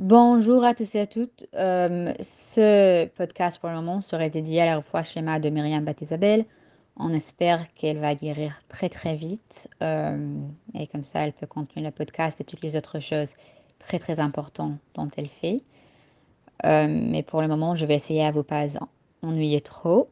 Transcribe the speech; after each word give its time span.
Bonjour 0.00 0.64
à 0.64 0.74
tous 0.74 0.94
et 0.94 1.00
à 1.00 1.06
toutes. 1.06 1.46
Euh, 1.54 2.14
ce 2.22 3.04
podcast 3.04 3.58
pour 3.58 3.68
le 3.68 3.74
moment 3.74 4.00
serait 4.00 4.30
dédié 4.30 4.62
à 4.62 4.64
la 4.64 4.80
fois 4.80 5.04
schéma 5.04 5.38
de 5.40 5.50
Myriam 5.50 5.84
Bat-Isabel. 5.84 6.46
On 6.96 7.12
espère 7.12 7.68
qu'elle 7.74 7.98
va 7.98 8.14
guérir 8.14 8.62
très 8.70 8.88
très 8.88 9.14
vite 9.14 9.68
euh, 9.82 10.40
et 10.72 10.86
comme 10.86 11.04
ça 11.04 11.20
elle 11.20 11.34
peut 11.34 11.46
continuer 11.46 11.84
le 11.84 11.92
podcast 11.92 12.40
et 12.40 12.44
toutes 12.44 12.62
les 12.62 12.76
autres 12.76 12.98
choses 12.98 13.34
très 13.78 13.98
très 13.98 14.20
importantes 14.20 14.78
dont 14.94 15.08
elle 15.18 15.28
fait. 15.28 15.60
Euh, 16.64 16.86
mais 16.88 17.22
pour 17.22 17.42
le 17.42 17.48
moment, 17.48 17.74
je 17.74 17.84
vais 17.84 17.96
essayer 17.96 18.24
à 18.24 18.30
vous 18.30 18.42
pas 18.42 18.68
ennuyer 19.20 19.60
trop. 19.60 20.08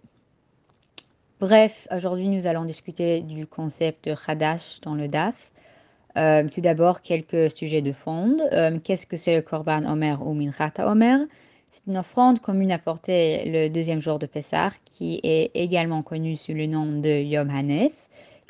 Bref, 1.40 1.88
aujourd'hui 1.90 2.28
nous 2.28 2.46
allons 2.46 2.66
discuter 2.66 3.22
du 3.22 3.46
concept 3.46 4.06
de 4.06 4.14
Hadash 4.26 4.82
dans 4.82 4.94
le 4.94 5.08
DAF. 5.08 5.50
Euh, 6.16 6.48
tout 6.48 6.60
d'abord, 6.60 7.02
quelques 7.02 7.50
sujets 7.50 7.82
de 7.82 7.92
fond. 7.92 8.38
Euh, 8.52 8.78
qu'est-ce 8.82 9.06
que 9.06 9.16
c'est 9.16 9.36
le 9.36 9.42
Korban 9.42 9.84
Omer 9.84 10.26
ou 10.26 10.34
Minchata 10.34 10.90
Omer? 10.90 11.20
C'est 11.70 11.86
une 11.86 11.98
offrande 11.98 12.40
commune 12.40 12.72
apportée 12.72 13.42
le 13.46 13.68
deuxième 13.68 14.00
jour 14.00 14.18
de 14.18 14.26
Pessah, 14.26 14.72
qui 14.86 15.20
est 15.22 15.50
également 15.54 16.02
connue 16.02 16.36
sous 16.36 16.54
le 16.54 16.66
nom 16.66 16.86
de 17.00 17.22
Yom 17.22 17.50
Hanef, 17.50 17.92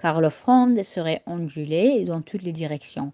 car 0.01 0.21
l'offrande 0.21 0.81
serait 0.85 1.23
ondulée 1.27 2.05
dans 2.05 2.21
toutes 2.21 2.43
les 2.43 2.53
directions. 2.53 3.13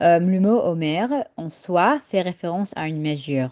Euh, 0.00 0.20
le 0.20 0.40
mot 0.40 0.60
Omer, 0.60 1.08
en 1.36 1.50
soi, 1.50 2.00
fait 2.06 2.22
référence 2.22 2.72
à 2.76 2.86
une 2.86 3.02
mesure. 3.02 3.50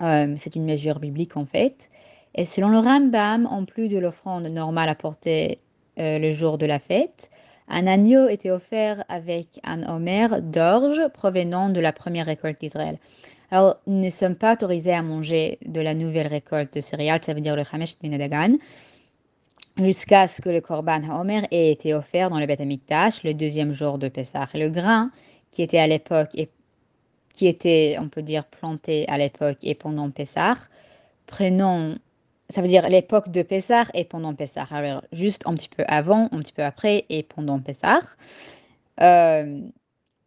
c'est 0.00 0.54
une 0.54 0.66
mesure 0.66 1.00
biblique 1.00 1.36
en 1.36 1.46
fait. 1.46 1.90
Et 2.34 2.44
selon 2.44 2.68
le 2.68 2.78
Rambam, 2.78 3.46
en 3.46 3.64
plus 3.64 3.88
de 3.88 3.98
l'offrande 3.98 4.44
normale 4.46 4.88
apportée 4.88 5.60
le 5.96 6.32
jour 6.32 6.58
de 6.58 6.66
la 6.66 6.78
fête, 6.78 7.30
un 7.68 7.86
agneau 7.86 8.28
était 8.28 8.50
offert 8.50 9.04
avec 9.08 9.60
un 9.64 9.82
homer 9.88 10.28
d'orge 10.42 11.00
provenant 11.14 11.68
de 11.68 11.80
la 11.80 11.92
première 11.92 12.26
récolte 12.26 12.60
d'Israël. 12.60 12.98
Alors, 13.50 13.76
nous 13.86 14.00
ne 14.00 14.10
sommes 14.10 14.34
pas 14.34 14.54
autorisés 14.54 14.92
à 14.92 15.02
manger 15.02 15.58
de 15.64 15.80
la 15.80 15.94
nouvelle 15.94 16.26
récolte 16.26 16.74
de 16.74 16.80
céréales, 16.80 17.22
ça 17.22 17.34
veut 17.34 17.40
dire 17.40 17.56
le 17.56 17.62
Hamesh 17.70 17.98
Benedagan, 18.02 18.56
jusqu'à 19.78 20.26
ce 20.26 20.40
que 20.42 20.48
le 20.48 20.60
Korban 20.60 21.02
Homer 21.10 21.42
ait 21.50 21.70
été 21.72 21.94
offert 21.94 22.30
dans 22.30 22.38
le 22.38 22.46
Beth 22.46 22.60
Amikdash 22.60 23.22
le 23.22 23.34
deuxième 23.34 23.72
jour 23.72 23.98
de 23.98 24.08
Pessah. 24.08 24.48
le 24.54 24.68
grain 24.68 25.10
qui 25.50 25.62
était 25.62 25.78
à 25.78 25.86
l'époque 25.86 26.30
et 26.34 26.48
qui 27.32 27.46
était, 27.46 27.96
on 28.00 28.08
peut 28.08 28.22
dire, 28.22 28.44
planté 28.44 29.08
à 29.08 29.18
l'époque 29.18 29.58
et 29.62 29.74
pendant 29.74 30.10
Pessah, 30.10 30.56
prenons 31.26 31.96
ça 32.50 32.60
veut 32.60 32.68
dire 32.68 32.88
l'époque 32.88 33.30
de 33.30 33.42
Pessah 33.42 33.86
et 33.94 34.04
pendant 34.04 34.34
Pessah. 34.34 34.66
Alors, 34.70 35.02
juste 35.12 35.42
un 35.46 35.54
petit 35.54 35.68
peu 35.68 35.84
avant, 35.88 36.28
un 36.32 36.38
petit 36.38 36.52
peu 36.52 36.62
après 36.62 37.06
et 37.08 37.22
pendant 37.22 37.58
Pessah. 37.58 38.00
Euh, 39.00 39.60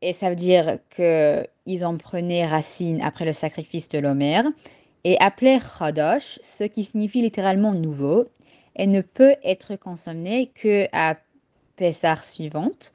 et 0.01 0.13
ça 0.13 0.29
veut 0.29 0.35
dire 0.35 0.79
qu'ils 0.95 1.85
en 1.85 1.97
prenaient 1.97 2.45
racine 2.45 3.01
après 3.01 3.25
le 3.25 3.33
sacrifice 3.33 3.89
de 3.89 3.99
l'Homer 3.99 4.41
et 5.03 5.17
appelé 5.19 5.59
Chodosh, 5.59 6.39
ce 6.43 6.63
qui 6.63 6.83
signifie 6.83 7.21
littéralement 7.21 7.71
nouveau, 7.71 8.27
et 8.75 8.87
ne 8.87 9.01
peut 9.01 9.35
être 9.43 9.75
consommé 9.75 10.51
que 10.53 10.87
à 10.91 11.15
Pessah 11.77 12.17
suivante. 12.17 12.93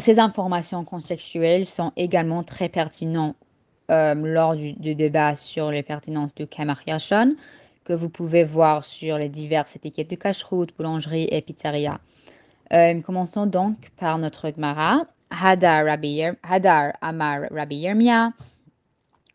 ces 0.00 0.18
informations 0.18 0.84
contextuelles 0.84 1.66
sont 1.66 1.92
également 1.96 2.42
très 2.42 2.68
pertinentes 2.68 3.36
euh, 3.90 4.14
lors 4.14 4.56
du, 4.56 4.94
débat 4.94 5.36
sur 5.36 5.70
les 5.70 5.82
pertinences 5.82 6.34
du 6.34 6.46
Kamar 6.46 6.80
Yashon, 6.86 7.36
que 7.84 7.92
vous 7.92 8.08
pouvez 8.08 8.44
voir 8.44 8.84
sur 8.84 9.18
les 9.18 9.28
diverses 9.28 9.76
étiquettes 9.76 10.10
de 10.10 10.16
cache-route, 10.16 10.74
boulangerie 10.76 11.28
et 11.30 11.42
pizzeria. 11.42 12.00
Euh, 12.72 13.00
commençons 13.02 13.46
donc 13.46 13.90
par 13.98 14.18
notre 14.18 14.50
Gemara. 14.50 15.06
Hadar, 15.30 15.84
Hadar 16.42 16.92
Amar 17.00 17.42
Rabbi 17.50 17.76
Yermia. 17.76 18.32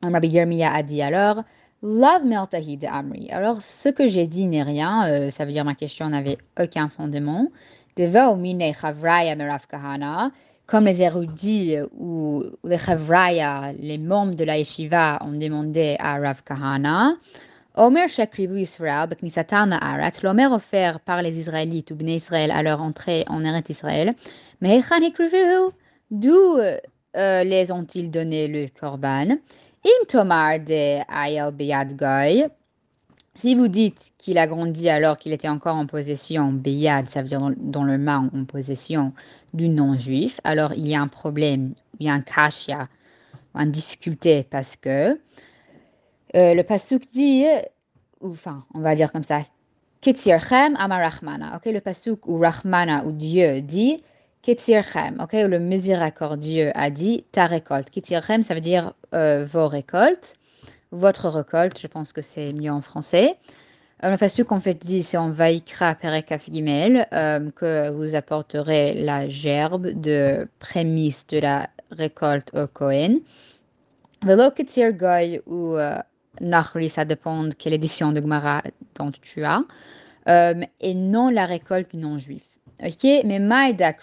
Rabbi 0.01 0.27
Yermia 0.29 0.73
a 0.73 0.81
dit 0.81 1.01
alors 1.01 1.43
Love 1.81 2.25
Meltahid 2.25 2.85
Amri. 2.91 3.29
Alors, 3.31 3.61
ce 3.61 3.87
que 3.87 4.07
j'ai 4.07 4.27
dit 4.27 4.47
n'est 4.47 4.63
rien, 4.63 5.07
euh, 5.07 5.31
ça 5.31 5.45
veut 5.45 5.53
dire 5.53 5.63
ma 5.63 5.75
question 5.75 6.09
n'avait 6.09 6.37
aucun 6.59 6.89
fondement. 6.89 7.47
Deva 7.95 8.35
mine 8.35 8.73
chavraya 8.73 9.35
merav 9.35 9.65
kahana, 9.67 10.31
comme 10.65 10.85
les 10.85 11.01
érudits 11.01 11.77
ou 11.97 12.43
les 12.65 12.77
chavraya, 12.77 13.73
les 13.79 13.97
membres 13.97 14.35
de 14.35 14.43
la 14.43 14.57
yeshiva, 14.57 15.19
ont 15.21 15.31
demandé 15.31 15.95
à 15.99 16.19
Rav 16.19 16.43
Kahana. 16.43 17.15
Omer 17.79 18.09
Shakrivu 18.09 18.59
Israël, 18.59 19.07
Arat, 19.79 20.11
l'Omer 20.21 20.47
offert 20.47 20.99
par 20.99 21.21
les 21.21 21.39
Israélites 21.39 21.91
ou 21.91 21.95
Bnei 21.95 22.17
Israël 22.17 22.51
à 22.51 22.61
leur 22.61 22.81
entrée 22.81 23.23
en 23.29 23.45
Eretz 23.45 23.69
Israël. 23.69 24.15
Mais 24.59 24.81
d'où 26.11 26.57
euh, 26.57 27.43
les 27.45 27.71
ont-ils 27.71 28.11
donné 28.11 28.49
le 28.49 28.67
Korban? 28.77 29.37
In 29.85 30.05
Tomar 30.09 30.59
de 30.59 30.99
Ayel 31.09 31.53
Beyad 31.53 31.95
Goy. 31.95 32.47
Si 33.35 33.55
vous 33.55 33.69
dites 33.69 34.11
qu'il 34.17 34.37
a 34.37 34.45
grandi 34.45 34.89
alors 34.89 35.17
qu'il 35.17 35.31
était 35.31 35.47
encore 35.47 35.77
en 35.77 35.85
possession, 35.85 36.51
Beyad, 36.51 37.07
ça 37.07 37.21
veut 37.21 37.29
dire 37.29 37.39
dans, 37.55 37.85
le 37.85 37.97
main 37.97 38.29
en 38.35 38.43
possession 38.43 39.13
du 39.53 39.69
non-juif, 39.69 40.41
alors 40.43 40.73
il 40.73 40.85
y 40.85 40.95
a 40.95 41.01
un 41.01 41.07
problème, 41.07 41.75
il 42.01 42.07
y 42.07 42.09
a 42.09 42.13
un 42.13 42.19
kashya, 42.19 42.89
une 43.55 43.71
difficulté 43.71 44.45
parce 44.49 44.75
que 44.75 45.17
euh, 46.35 46.53
le 46.53 46.63
pasuk 46.63 47.03
dit, 47.11 47.45
enfin, 48.21 48.63
on 48.73 48.79
va 48.79 48.95
dire 48.95 49.11
comme 49.11 49.23
ça, 49.23 49.41
Ketzirchem 50.01 50.75
amarachmana. 50.77 51.57
Ok, 51.57 51.65
le 51.65 51.81
pasuk 51.81 52.27
ou 52.27 52.39
Rahmana 52.39 53.03
ou 53.05 53.11
Dieu 53.11 53.61
dit 53.61 54.03
Ketzirchem. 54.43 55.19
Ok, 55.21 55.33
le 55.33 55.59
miséricordieux 55.59 56.71
a 56.75 56.89
dit 56.89 57.25
ta 57.31 57.47
récolte. 57.47 57.89
Ketzirchem, 57.89 58.43
ça 58.43 58.53
veut 58.53 58.61
dire 58.61 58.93
euh, 59.13 59.45
vos 59.51 59.67
récoltes, 59.67 60.35
votre 60.91 61.27
récolte. 61.27 61.79
Je 61.81 61.87
pense 61.87 62.13
que 62.13 62.21
c'est 62.21 62.53
mieux 62.53 62.71
en 62.71 62.81
français. 62.81 63.35
Euh, 64.05 64.11
le 64.11 64.17
pasuk 64.17 64.53
en 64.53 64.61
fait 64.61 64.75
dit 64.75 65.03
c'est 65.03 65.17
en 65.17 65.31
Vaikra 65.31 65.95
Perekaf 65.95 66.49
Gimel 66.49 67.05
que 67.55 67.89
vous 67.89 68.15
apporterez 68.15 68.93
la 68.93 69.27
gerbe 69.27 69.87
de 69.87 70.47
prémisse 70.59 71.27
de 71.27 71.39
la 71.39 71.69
récolte 71.91 72.51
au 72.53 72.67
Kohen. 72.67 73.19
Velo 74.23 74.51
Ketzir 74.51 74.93
ou 75.45 75.75
Nachri, 76.41 76.89
ça 76.89 77.05
dépend 77.05 77.49
quelle 77.57 77.73
édition 77.73 78.11
de 78.11 78.21
Gemara 78.21 78.63
dont 78.95 79.11
tu 79.11 79.43
as, 79.43 79.63
euh, 80.27 80.61
et 80.79 80.93
non 80.93 81.29
la 81.29 81.45
récolte 81.45 81.93
non-juif. 81.93 82.43
Ok, 82.83 83.03
mais 83.25 83.39
Maïda 83.39 83.93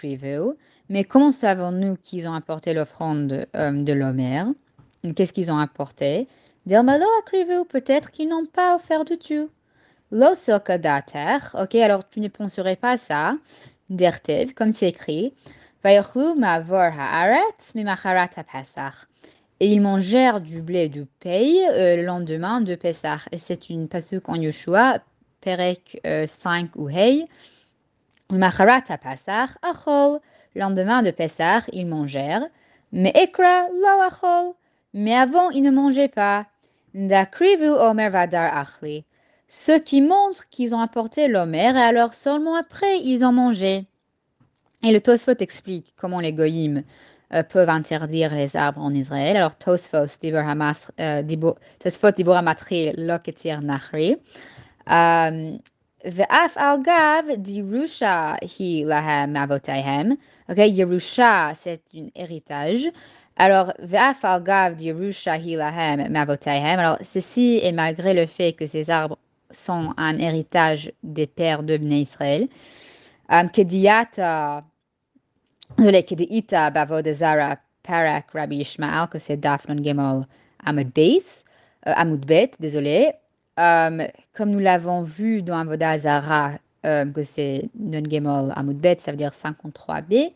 mais 0.89 1.05
comment 1.05 1.33
savons-nous 1.33 1.97
qu'ils 1.97 2.29
ont 2.29 2.35
apporté 2.35 2.73
l'offrande 2.73 3.47
euh, 3.57 3.71
de 3.73 3.93
l'Homer 3.93 4.45
Qu'est-ce 5.15 5.33
qu'ils 5.33 5.51
ont 5.51 5.59
apporté? 5.59 6.29
Peut-être 6.67 8.11
qu'ils 8.11 8.29
n'ont 8.29 8.47
pas 8.47 8.77
offert 8.77 9.05
du 9.05 9.19
tout. 9.19 9.51
Lo 10.13 10.33
ok, 10.33 11.75
alors 11.75 12.09
tu 12.09 12.21
ne 12.21 12.29
penserais 12.29 12.77
pas 12.77 12.97
ça. 12.97 13.37
Dertev, 13.91 14.53
comme 14.55 14.73
c'est 14.73 14.89
écrit. 14.89 15.33
Haaretz 15.85 17.75
mimacharat 17.75 18.29
pesach 18.29 19.07
et 19.61 19.69
ils 19.69 19.81
mangèrent 19.81 20.41
du 20.41 20.61
blé 20.61 20.89
du 20.89 21.07
pays 21.21 21.61
euh, 21.71 21.97
le 21.97 22.05
lendemain 22.05 22.61
de 22.61 22.75
Pessah. 22.75 23.21
Et 23.33 23.39
c'est 23.39 23.71
une 23.71 23.89
pasuk 23.89 24.29
en 24.29 24.35
Yoshua, 24.35 24.99
Perek 25.41 26.01
5 26.05 26.07
euh, 26.07 26.67
ou 26.81 26.89
Hey. 26.89 27.27
Macharat 28.31 28.83
à 28.89 28.99
Pessah, 28.99 29.49
Achol. 29.63 30.21
Le 30.55 30.61
lendemain 30.61 31.03
de 31.03 31.11
Pessah, 31.11 31.63
ils 31.73 31.87
mangèrent. 31.87 32.47
Mais 32.93 33.13
Ekra, 33.15 33.69
lo 33.69 34.03
Achol. 34.03 34.53
Mais 34.93 35.15
avant, 35.15 35.51
ils 35.51 35.63
ne 35.63 35.71
mangeaient 35.71 36.09
pas. 36.09 36.47
Dakrivu 36.95 37.69
Omer 37.69 38.11
Vadar 38.11 38.57
Achli. 38.57 39.05
Ce 39.49 39.79
qui 39.79 40.01
montre 40.01 40.49
qu'ils 40.49 40.75
ont 40.75 40.81
apporté 40.81 41.29
l'Omer 41.29 41.77
et 41.77 41.79
alors 41.79 42.15
seulement 42.15 42.57
après, 42.57 43.01
ils 43.01 43.25
ont 43.25 43.33
mangé. 43.33 43.87
Et 44.83 44.93
le 44.93 45.01
Tosfot 45.01 45.39
explique 45.39 45.95
comment 45.97 46.21
les 46.21 46.33
goyim 46.33 46.83
euh, 47.35 47.43
peuvent 47.43 47.69
interdire 47.69 48.35
les 48.35 48.57
arbres 48.57 48.81
en 48.81 48.95
Israël. 48.95 49.37
Alors, 49.37 49.57
Tosfos, 49.57 50.19
euh, 50.25 51.23
Tosfot, 51.83 52.11
Dibur 52.13 52.37
Amatri, 52.37 52.93
Loketir. 52.97 53.61
Euh, 54.89 55.57
Ve'af 56.05 56.57
al-gav 56.57 57.37
dirusha 57.39 58.37
hi 58.41 58.85
lahem 58.85 59.35
avotayhem. 59.35 60.17
Ok, 60.49 60.59
Yerusha, 60.59 61.53
c'est 61.55 61.83
un 61.97 62.07
héritage. 62.15 62.89
Alors, 63.37 63.73
Ve'af 63.81 64.25
al-gav 64.25 64.77
dirusha 64.77 65.37
hi 65.37 65.57
lahem 65.57 66.15
avotayhem. 66.15 66.79
Alors, 66.79 66.99
ceci 67.03 67.59
est 67.61 67.73
malgré 67.73 68.15
le 68.15 68.27
fait 68.27 68.53
que 68.53 68.67
ces 68.67 68.89
arbres 68.89 69.19
sont 69.51 69.95
un 69.97 70.19
héritage 70.19 70.93
des 71.03 71.27
pères 71.27 71.65
de 71.65 71.77
Bnei 71.77 72.03
Israël. 72.03 72.49
Um, 73.29 73.49
Ita 75.79 77.13
Zara 77.13 77.59
Parak 77.83 78.31
Rabbi 78.33 78.61
Ishmael, 78.61 79.09
que 79.09 79.19
c'est 79.19 79.37
Dafnon 79.37 79.83
Gemol 79.83 80.27
Amud 80.65 80.93
Beis, 80.93 81.45
euh, 81.87 81.93
Amud 81.95 82.25
Bet, 82.25 82.53
désolé. 82.59 83.13
Um, 83.59 84.03
comme 84.35 84.51
nous 84.51 84.59
l'avons 84.59 85.03
vu 85.03 85.43
dans 85.43 85.59
Avodah 85.59 85.99
Zara, 85.99 86.59
um, 86.85 87.13
que 87.13 87.23
c'est 87.23 87.69
Non 87.79 88.03
Gemol 88.11 88.53
Amud 88.57 88.79
Bet, 88.79 88.99
ça 88.99 89.13
veut 89.13 89.17
dire 89.17 89.33
53b. 89.33 90.33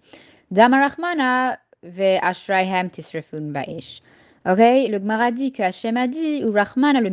Damarachmana 0.51 1.59
ve 1.83 2.19
Ashraihem 2.23 2.91
Tisrefun 2.91 3.53
Ba'ish. 3.53 4.03
Ok, 4.47 4.59
le 4.59 4.99
Gemara 4.99 5.33
dit 5.33 5.53
que 5.53 5.63
Hachem 5.63 5.97
a 5.99 6.09
dit, 6.09 6.43
ou 6.45 6.53
Rahman, 6.53 6.99
le 6.99 7.11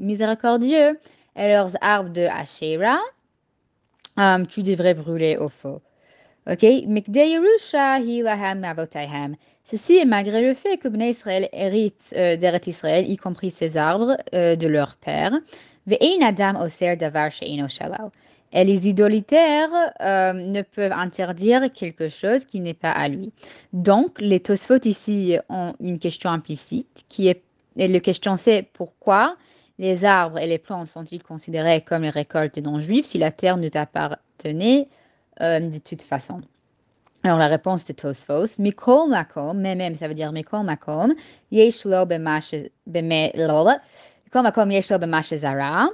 miséricordieux, 0.00 0.98
et 1.36 1.48
leurs 1.48 1.72
arbres 1.80 2.10
de 2.10 2.22
Asherah, 2.22 2.98
euh, 4.18 4.44
tu 4.46 4.62
devrais 4.64 4.94
brûler 4.94 5.36
au 5.36 5.48
feu. 5.48 5.78
Ok, 6.48 6.64
Ceci 9.64 9.96
est 9.96 10.04
malgré 10.04 10.40
le 10.42 10.54
fait 10.54 10.76
que 10.76 10.86
Bnei 10.86 11.10
Israël 11.10 11.48
hérite 11.52 12.14
euh, 12.16 12.36
d'Eret 12.36 12.60
Israël, 12.68 13.10
y 13.10 13.16
compris 13.16 13.50
ses 13.50 13.76
arbres 13.76 14.16
euh, 14.32 14.54
de 14.54 14.68
leur 14.68 14.94
père. 14.94 15.32
Et 18.52 18.64
les 18.64 18.88
idolitaires 18.88 19.70
euh, 20.00 20.32
ne 20.34 20.62
peuvent 20.62 20.92
interdire 20.92 21.72
quelque 21.72 22.08
chose 22.08 22.44
qui 22.44 22.60
n'est 22.60 22.74
pas 22.74 22.92
à 22.92 23.08
lui. 23.08 23.32
Donc, 23.72 24.20
les 24.20 24.38
Tosfot 24.38 24.78
ici 24.84 25.36
ont 25.48 25.74
une 25.80 25.98
question 25.98 26.30
implicite 26.30 27.04
qui 27.08 27.26
est, 27.26 27.42
et 27.76 27.88
la 27.88 27.98
question 27.98 28.36
c'est 28.36 28.68
pourquoi 28.72 29.36
les 29.80 30.04
arbres 30.04 30.38
et 30.38 30.46
les 30.46 30.58
plantes 30.58 30.86
sont-ils 30.86 31.24
considérés 31.24 31.80
comme 31.80 32.02
les 32.02 32.10
récoltes 32.10 32.54
des 32.54 32.62
non-juifs 32.62 33.06
si 33.06 33.18
la 33.18 33.32
terre 33.32 33.56
ne 33.56 33.68
t'appartenait 33.68 34.86
de 35.40 35.78
toute 35.78 36.02
façon 36.02 36.40
alors 37.26 37.38
la 37.38 37.48
réponse 37.48 37.84
de 37.84 37.92
Tosfos, 37.92 38.60
Mikol 38.60 39.08
Makom, 39.08 39.58
mais 39.58 39.74
même 39.74 39.96
ça 39.96 40.06
veut 40.06 40.14
dire 40.14 40.30
Mikol 40.30 40.62
Makom, 40.62 41.12
Yeshlo 41.50 42.06
Mikol 42.06 42.62
Makom 44.42 44.70
Yeshlo 44.70 44.98
Zara. 45.36 45.88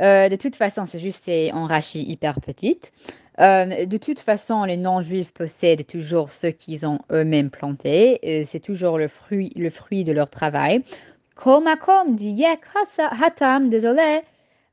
Euh, 0.00 0.28
de 0.28 0.36
toute 0.36 0.54
façon, 0.54 0.84
c'est 0.84 1.00
juste 1.00 1.28
en 1.52 1.64
rachis 1.64 2.04
hyper 2.04 2.40
petite. 2.40 2.92
Euh, 3.40 3.86
de 3.86 3.96
toute 3.96 4.20
façon, 4.20 4.62
les 4.62 4.76
non-juifs 4.76 5.32
possèdent 5.32 5.86
toujours 5.88 6.30
ce 6.30 6.46
qu'ils 6.46 6.86
ont 6.86 7.00
eux-mêmes 7.10 7.50
planté. 7.50 8.44
C'est 8.46 8.60
toujours 8.60 8.96
le 8.96 9.08
fruit, 9.08 9.52
le 9.56 9.70
fruit 9.70 10.04
de 10.04 10.12
leur 10.12 10.30
travail. 10.30 10.84
Kol 11.34 11.64
Makom 11.64 12.14
dit 12.14 12.30
Yek 12.30 12.60
Hatam, 13.20 13.70
désolé, 13.70 14.00
euh, 14.00 14.20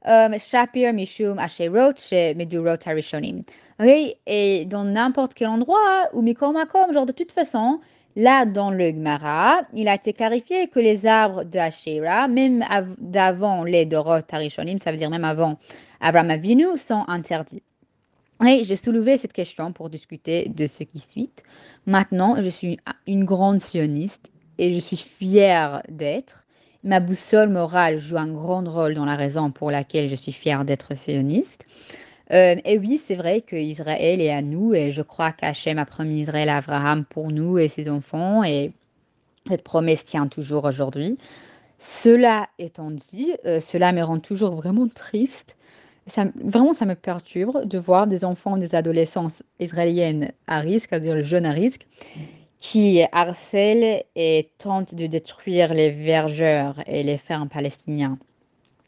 Shapir 0.06 0.94
Mishum 0.94 1.38
Asherot, 1.40 1.94
Medurot 2.36 2.78
Harishonim. 2.86 3.44
Et 3.80 4.66
dans 4.66 4.84
n'importe 4.84 5.34
quel 5.34 5.48
endroit, 5.48 6.10
ou 6.14 6.22
Mikomakom, 6.22 6.94
genre 6.94 7.06
de 7.06 7.12
toute 7.12 7.32
façon, 7.32 7.80
là 8.16 8.46
dans 8.46 8.70
le 8.72 8.92
Gemara, 8.92 9.62
il 9.74 9.88
a 9.88 9.96
été 9.96 10.14
clarifié 10.14 10.68
que 10.68 10.80
les 10.80 11.06
arbres 11.06 11.44
de 11.44 11.58
Asherah, 11.58 12.28
même 12.28 12.64
d'avant 13.00 13.64
les 13.64 13.86
Dorot 13.86 14.22
Tarishonim, 14.22 14.78
ça 14.78 14.92
veut 14.92 14.98
dire 14.98 15.10
même 15.10 15.26
avant 15.26 15.58
Abraham 16.00 16.30
Avinu, 16.30 16.78
sont 16.78 17.04
interdits. 17.08 17.64
Et 18.46 18.64
j'ai 18.64 18.76
soulevé 18.76 19.16
cette 19.18 19.34
question 19.34 19.72
pour 19.72 19.90
discuter 19.90 20.50
de 20.50 20.68
ce 20.68 20.84
qui 20.84 21.00
suit. 21.00 21.32
Maintenant, 21.86 22.42
je 22.42 22.50
suis 22.50 22.78
une 23.08 23.24
grande 23.24 23.62
sioniste 23.62 24.32
et 24.58 24.74
je 24.74 24.80
suis 24.80 24.98
fière 24.98 25.82
d'être. 25.88 26.43
Ma 26.84 27.00
boussole 27.00 27.50
morale 27.50 28.00
joue 28.00 28.18
un 28.18 28.28
grand 28.28 28.64
rôle 28.70 28.94
dans 28.94 29.06
la 29.06 29.16
raison 29.16 29.52
pour 29.52 29.72
laquelle 29.72 30.10
je 30.10 30.16
suis 30.16 30.34
fière 30.34 30.66
d'être 30.66 30.96
sioniste. 30.96 31.66
Euh, 32.32 32.56
et 32.66 32.78
oui, 32.78 33.00
c'est 33.04 33.16
vrai 33.16 33.42
qu'Israël 33.42 34.20
est 34.20 34.32
à 34.32 34.42
nous 34.42 34.74
et 34.74 34.92
je 34.92 35.02
crois 35.02 35.32
qu'Hachem 35.32 35.78
a 35.78 35.86
promis 35.86 36.22
Israël 36.22 36.50
à 36.50 36.58
Abraham 36.58 37.06
pour 37.06 37.32
nous 37.32 37.58
et 37.58 37.70
ses 37.70 37.90
enfants 37.90 38.44
et 38.44 38.74
cette 39.48 39.64
promesse 39.64 40.04
tient 40.04 40.28
toujours 40.28 40.66
aujourd'hui. 40.66 41.18
Cela 41.80 42.48
étant 42.60 42.92
dit, 42.92 43.34
euh, 43.46 43.60
cela 43.60 43.92
me 43.92 44.04
rend 44.04 44.20
toujours 44.20 44.56
vraiment 44.56 44.88
triste. 44.88 45.58
Vraiment, 46.36 46.74
ça 46.74 46.86
me 46.86 46.96
perturbe 46.96 47.66
de 47.66 47.78
voir 47.78 48.08
des 48.08 48.26
enfants, 48.26 48.58
des 48.58 48.76
adolescents 48.76 49.30
israéliennes 49.60 50.34
à 50.48 50.60
risque, 50.60 50.90
c'est-à-dire 50.90 51.16
les 51.16 51.24
jeunes 51.24 51.46
à 51.46 51.52
risque, 51.52 51.88
qui 52.64 53.04
harcèlent 53.12 54.06
et 54.16 54.50
tentent 54.58 54.96
de 54.96 55.06
détruire 55.06 55.74
les 55.74 55.90
vergeurs 55.90 56.76
et 56.88 57.04
les 57.04 57.18
fermes 57.18 57.50
palestiniens. 57.50 58.18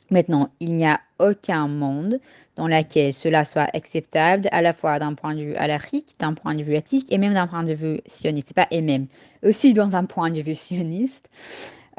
Maintenant, 0.10 0.50
il 0.62 0.75
n'y 0.75 0.86
a 0.86 1.01
aucun 1.19 1.68
monde 1.68 2.22
dans 2.56 2.69
lequel 2.69 3.13
cela 3.13 3.44
soit 3.44 3.68
acceptable, 3.74 4.48
à 4.54 4.62
la 4.62 4.72
fois 4.72 4.98
d'un 4.98 5.13
point 5.13 5.36
de 5.36 5.42
vue 5.42 5.56
alarique, 5.56 6.16
d'un 6.19 6.33
point 6.33 6.56
de 6.56 6.63
vue 6.63 6.75
éthique 6.75 7.12
et 7.12 7.18
même 7.18 7.33
d'un 7.33 7.48
point 7.48 7.63
de 7.63 7.74
vue 7.74 8.00
sioniste. 8.06 8.54
Pas 8.54 8.68
et 8.72 8.81
même, 8.81 9.07
aussi 9.44 9.74
dans 9.74 9.98
un 9.98 10.06
point 10.06 10.31
de 10.31 10.39
vue 10.39 10.56
sioniste. 10.56 11.27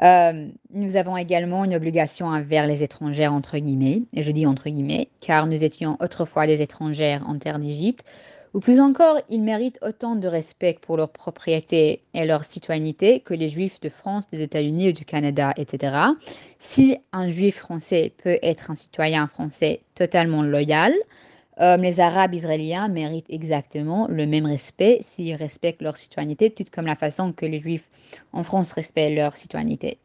Euh, 0.01 0.47
nous 0.73 0.95
avons 0.95 1.15
également 1.15 1.63
une 1.63 1.75
obligation 1.75 2.25
envers 2.25 2.65
les 2.65 2.81
étrangères, 2.81 3.33
entre 3.33 3.59
guillemets, 3.59 4.01
et 4.13 4.23
je 4.23 4.31
dis 4.31 4.47
entre 4.47 4.67
guillemets, 4.67 5.09
car 5.21 5.45
nous 5.45 5.63
étions 5.63 5.95
autrefois 5.99 6.47
des 6.47 6.63
étrangères 6.63 7.23
en 7.27 7.37
terre 7.37 7.59
d'Égypte, 7.59 8.03
ou 8.57 8.59
plus 8.59 8.79
encore, 8.79 9.21
ils 9.29 9.43
méritent 9.43 9.77
autant 9.83 10.15
de 10.15 10.27
respect 10.27 10.79
pour 10.81 10.97
leur 10.97 11.09
propriété 11.09 12.01
et 12.15 12.25
leur 12.25 12.43
citoyenneté 12.43 13.19
que 13.19 13.35
les 13.35 13.49
juifs 13.49 13.79
de 13.81 13.89
France, 13.89 14.27
des 14.29 14.41
États-Unis 14.41 14.89
ou 14.89 14.91
du 14.93 15.05
Canada, 15.05 15.53
etc. 15.57 15.95
Si 16.57 16.97
un 17.13 17.29
juif 17.29 17.57
français 17.57 18.13
peut 18.17 18.39
être 18.41 18.71
un 18.71 18.75
citoyen 18.75 19.27
français 19.27 19.81
totalement 19.93 20.41
loyal, 20.41 20.91
euh, 21.61 21.77
les 21.77 21.99
Arabes 21.99 22.33
israéliens 22.33 22.87
méritent 22.87 23.29
exactement 23.29 24.07
le 24.09 24.25
même 24.25 24.47
respect 24.47 24.97
s'ils 25.01 25.35
respectent 25.35 25.83
leur 25.83 25.95
citoyenneté, 25.95 26.49
tout 26.49 26.65
comme 26.71 26.87
la 26.87 26.95
façon 26.95 27.33
que 27.33 27.45
les 27.45 27.59
Juifs 27.59 27.87
en 28.33 28.41
France 28.41 28.73
respectent 28.73 29.15
leur 29.15 29.37
citoyenneté. 29.37 29.95